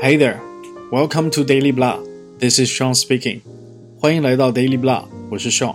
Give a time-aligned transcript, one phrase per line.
[0.00, 0.40] Hey there,
[0.92, 1.98] welcome to Daily Blah.
[2.38, 3.40] This is Sean speaking.
[3.98, 5.74] 欢迎来到 Daily Blah，我是 Sean。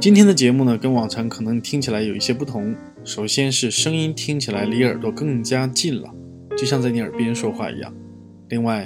[0.00, 2.74] 今天的节目呢，跟往常可能听起来有一些不同。
[3.04, 6.12] 首先是声音听起来离耳朵更加近了，
[6.56, 7.94] 就像在你耳边说话一样。
[8.48, 8.84] 另外，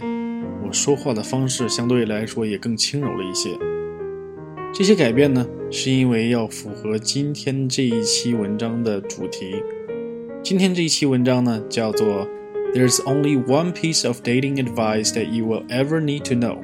[0.62, 3.48] 我说话的方式相对来说也更轻柔了一些。
[4.74, 9.62] 这些改变呢，是因为要符合今天这一期文章的主题。
[10.42, 12.28] 今天这一期文章呢，叫做
[12.74, 16.58] "There's only one piece of dating advice that you will ever need to know"。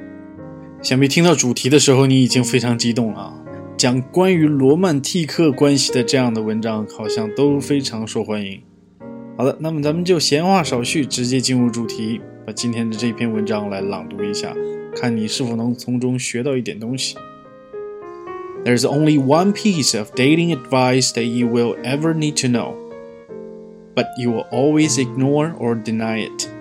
[0.81, 3.41] 想必听到主题的时候，你已经非常激动了。
[3.77, 8.61] 讲关于罗曼蒂克关系的这样的文章，好像都非常受欢迎。
[9.37, 14.55] 好的，那么咱们就闲话少叙，直接进入主题，把今天的这篇文章来朗读一下，
[14.95, 17.17] 看你是否能从中学到一点东西。
[18.63, 22.75] There's only one piece of dating advice that you will ever need to know,
[23.95, 26.51] but you will always ignore or deny it.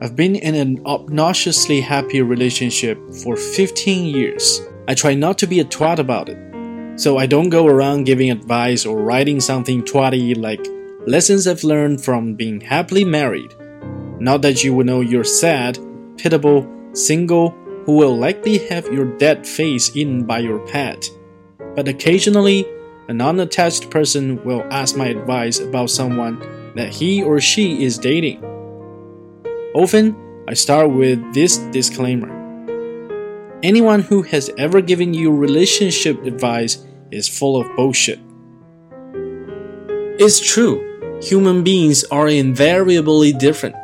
[0.00, 4.60] I've been in an obnoxiously happy relationship for 15 years.
[4.86, 6.38] I try not to be a twat about it.
[7.00, 10.64] So I don't go around giving advice or writing something twatty like
[11.06, 13.54] lessons I've learned from being happily married.
[14.20, 15.78] Not that you will know you're sad,
[16.16, 17.50] pitiable, single,
[17.84, 21.08] who will likely have your dead face eaten by your pet.
[21.74, 22.66] But occasionally,
[23.08, 26.38] a non attached person will ask my advice about someone
[26.76, 28.44] that he or she is dating.
[29.74, 32.36] Often, I start with this disclaimer
[33.62, 38.20] Anyone who has ever given you relationship advice is full of bullshit.
[40.20, 43.76] It's true, human beings are invariably different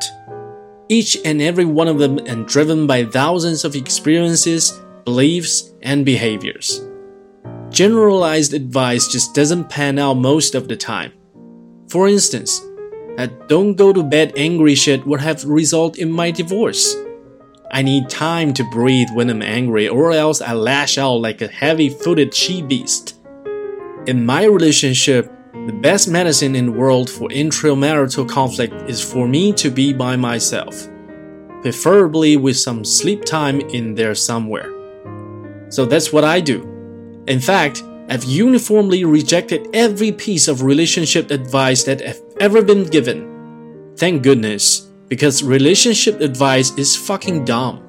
[0.89, 6.87] each and every one of them and driven by thousands of experiences, beliefs, and behaviors.
[7.75, 11.13] Generalized advice just doesn't pan out most of the time.
[11.89, 12.63] For instance,
[13.19, 16.95] a don't go to bed angry shit would have resulted in my divorce.
[17.73, 21.49] I need time to breathe when I'm angry, or else I lash out like a
[21.49, 23.19] heavy footed she beast.
[24.07, 25.29] In my relationship,
[25.67, 30.15] the best medicine in the world for intramarital conflict is for me to be by
[30.15, 30.87] myself,
[31.61, 34.71] preferably with some sleep time in there somewhere.
[35.71, 36.74] So that's what I do.
[37.27, 43.93] In fact, I've uniformly rejected every piece of relationship advice that I've ever been given.
[43.97, 47.81] Thank goodness, because relationship advice is fucking dumb.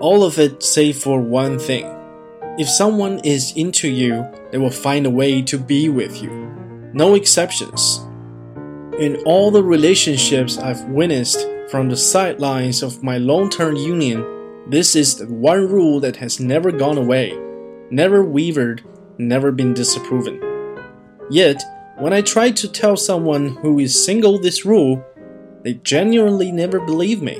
[0.00, 1.86] All of it save for one thing.
[2.58, 6.30] If someone is into you, they will find a way to be with you.
[6.92, 8.00] No exceptions.
[8.98, 14.26] In all the relationships I've witnessed from the sidelines of my long term union,
[14.68, 17.38] this is the one rule that has never gone away,
[17.90, 18.82] never wavered,
[19.18, 20.40] never been disproven.
[21.30, 21.62] Yet,
[21.98, 25.04] when I try to tell someone who is single this rule,
[25.64, 27.36] they genuinely never believe me.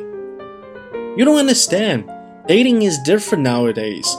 [1.17, 2.11] You don't understand.
[2.47, 4.17] Dating is different nowadays.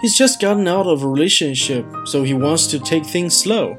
[0.00, 3.78] He's just gotten out of a relationship, so he wants to take things slow.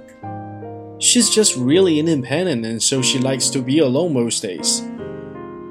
[1.00, 4.82] She's just really independent, and so she likes to be alone most days.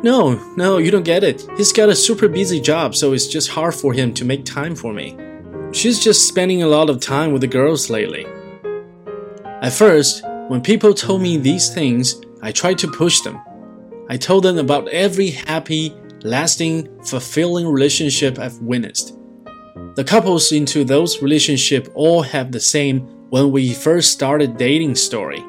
[0.02, 1.46] No, no, you don't get it.
[1.56, 4.76] He's got a super busy job, so it's just hard for him to make time
[4.76, 5.16] for me.
[5.74, 8.24] She's just spending a lot of time with the girls lately.
[9.44, 13.40] At first, when people told me these things, I tried to push them.
[14.08, 15.92] I told them about every happy,
[16.22, 19.18] lasting, fulfilling relationship I've witnessed.
[19.96, 25.42] The couples into those relationships all have the same when we first started dating story.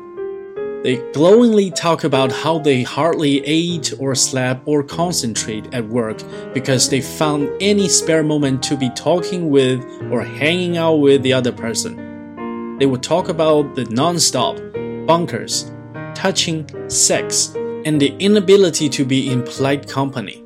[0.86, 6.22] They glowingly talk about how they hardly ate or slept or concentrate at work
[6.54, 11.34] because they found any spare moment to be talking with or hanging out with the
[11.34, 12.78] other person.
[12.78, 14.60] They would talk about the non-stop,
[15.08, 15.72] bunkers,
[16.14, 20.44] touching, sex, and the inability to be in polite company.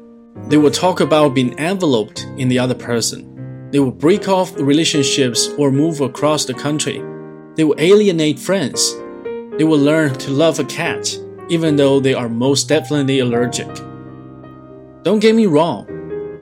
[0.47, 3.25] They would talk about being enveloped in the other person
[3.71, 7.03] they would break off relationships or move across the country.
[7.55, 8.95] They would alienate friends.
[9.59, 13.67] They will learn to love a cat, even though they are most definitely allergic.
[15.03, 15.85] Don't get me wrong.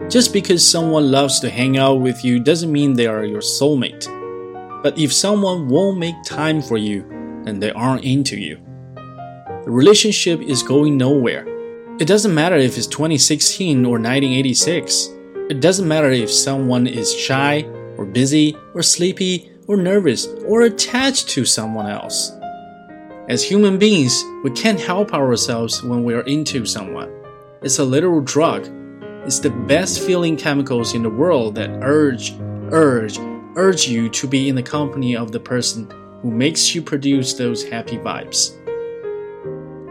[0.08, 4.06] Just because someone loves to hang out with you doesn't mean they are your soulmate.
[4.84, 7.02] But if someone won't make time for you,
[7.44, 8.60] then they aren't into you.
[9.66, 11.48] The relationship is going nowhere.
[12.00, 15.10] It doesn't matter if it's 2016 or 1986.
[15.50, 17.64] It doesn't matter if someone is shy,
[17.98, 22.37] or busy, or sleepy, or nervous, or attached to someone else.
[23.30, 27.12] As human beings, we can't help ourselves when we are into someone.
[27.62, 28.70] It's a literal drug.
[29.26, 32.34] It's the best feeling chemicals in the world that urge,
[32.72, 33.20] urge,
[33.58, 35.92] urge you to be in the company of the person
[36.22, 38.56] who makes you produce those happy vibes.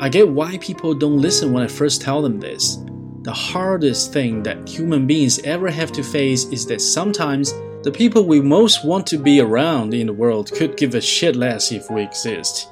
[0.00, 2.78] I get why people don't listen when I first tell them this.
[3.20, 7.52] The hardest thing that human beings ever have to face is that sometimes
[7.82, 11.36] the people we most want to be around in the world could give a shit
[11.36, 12.70] less if we exist.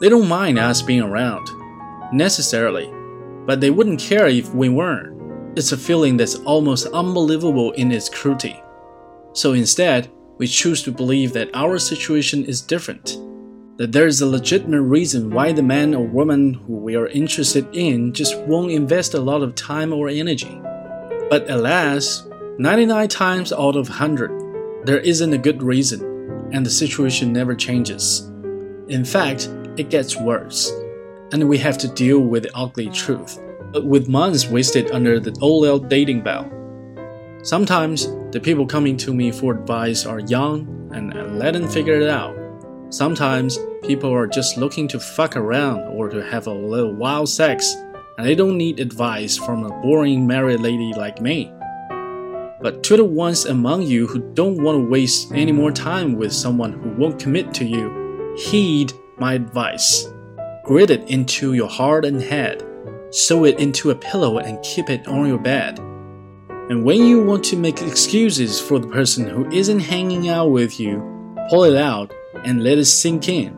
[0.00, 1.48] They don't mind us being around,
[2.12, 2.92] necessarily,
[3.46, 5.56] but they wouldn't care if we weren't.
[5.56, 8.60] It's a feeling that's almost unbelievable in its cruelty.
[9.32, 13.18] So instead, we choose to believe that our situation is different
[13.78, 17.64] that there is a legitimate reason why the man or woman who we are interested
[17.72, 20.60] in just won't invest a lot of time or energy.
[21.30, 22.26] But alas,
[22.58, 26.02] 99 times out of 100, there isn't a good reason,
[26.52, 28.28] and the situation never changes.
[28.88, 29.48] In fact,
[29.78, 30.72] it gets worse,
[31.32, 33.38] and we have to deal with the ugly truth,
[33.72, 36.50] but with months wasted under the old dating bell.
[37.42, 42.00] Sometimes the people coming to me for advice are young and I let them figure
[42.00, 42.36] it out.
[42.90, 47.74] Sometimes people are just looking to fuck around or to have a little wild sex,
[48.16, 51.52] and they don't need advice from a boring married lady like me.
[52.60, 56.32] But to the ones among you who don't want to waste any more time with
[56.32, 60.07] someone who won't commit to you, heed my advice.
[60.63, 62.63] Grit it into your heart and head,
[63.11, 65.79] sew it into a pillow and keep it on your bed.
[66.69, 70.79] And when you want to make excuses for the person who isn't hanging out with
[70.79, 71.03] you,
[71.49, 72.13] pull it out
[72.45, 73.53] and let it sink in.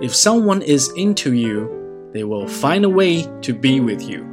[0.00, 4.24] If someone is into you, they will find a way to be with you.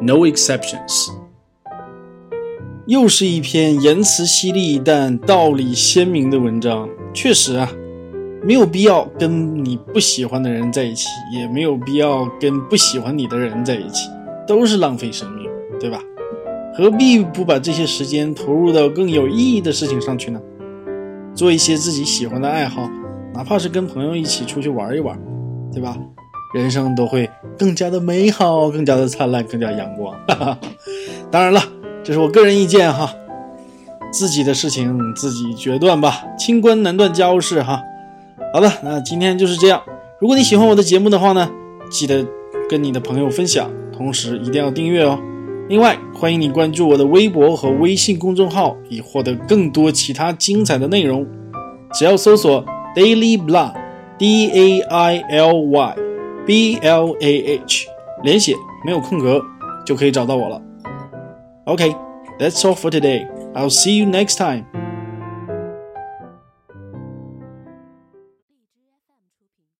[0.00, 1.10] No exceptions.
[2.86, 6.88] 又是一篇言辞犀利但道理鲜明的文章。
[7.14, 7.70] 确实啊，
[8.43, 14.09] 没有必要跟你不喜欢的人在一起，也没有必要跟不喜欢你的人在一起，
[14.47, 15.49] 都是浪费生命，
[15.79, 15.99] 对吧？
[16.75, 20.39] 何必不把这些时间投入到更有意义的事情上去呢？
[21.33, 22.89] 做一些自己喜欢的爱好，
[23.33, 25.19] 哪怕是跟朋友一起出去玩一玩，
[25.73, 25.97] 对吧？
[26.55, 30.15] 人生都会更加的美好，更加的灿烂，更加阳光。
[30.27, 30.57] 哈哈。
[31.29, 31.61] 当然了，
[32.03, 33.13] 这是我个人意见哈，
[34.11, 37.83] 自己的事情自己决断吧，清官难断家务事哈。
[38.53, 39.81] 好的，那今天就是这样。
[40.19, 41.49] 如果你喜欢我的节目的话呢，
[41.91, 42.25] 记得
[42.69, 45.19] 跟你的朋友分享，同时一定要订阅哦。
[45.69, 51.27] 另外，欢迎你关注我的微博和微信公众号，以获得更多其他精彩的内容。
[51.93, 52.65] 只要搜索
[52.95, 55.95] Daily Blah，D A I L Y
[56.45, 57.87] B L A H，
[58.23, 58.55] 连写
[58.85, 59.41] 没有空格，
[59.85, 60.61] 就可以找到我了。
[61.65, 63.27] OK，that's all for today.
[63.53, 64.63] I'll see you next time.